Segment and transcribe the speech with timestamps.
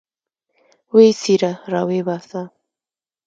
[0.93, 2.41] ويې څيره راويې باسه.